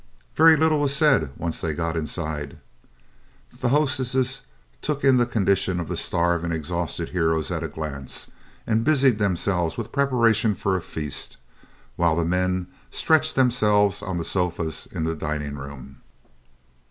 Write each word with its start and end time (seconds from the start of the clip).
Very 0.35 0.55
little 0.57 0.79
was 0.79 0.95
said 0.95 1.21
when 1.25 1.33
once 1.37 1.61
they 1.61 1.73
got 1.73 1.95
inside. 1.95 2.57
The 3.59 3.69
hostesses 3.69 4.41
took 4.81 5.03
in 5.03 5.17
the 5.17 5.27
condition 5.27 5.79
of 5.79 5.87
the 5.89 5.95
starved 5.95 6.43
and 6.43 6.51
exhausted 6.51 7.09
heroes 7.09 7.51
at 7.51 7.61
a 7.61 7.67
glance 7.67 8.27
and 8.65 8.83
busied 8.83 9.19
themselves 9.19 9.77
with 9.77 9.91
preparations 9.91 10.59
for 10.59 10.75
a 10.75 10.81
feast, 10.81 11.37
while 11.97 12.15
the 12.15 12.25
men 12.25 12.65
stretched 12.89 13.35
themselves 13.35 14.01
on 14.01 14.17
the 14.17 14.25
sofas 14.25 14.87
in 14.91 15.03
the 15.03 15.13
dining 15.13 15.53
room. 15.55 16.01